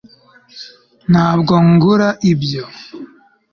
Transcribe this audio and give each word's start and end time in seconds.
ntabwo 1.11 1.53
ngura 1.69 2.09
ibyo 2.31 2.63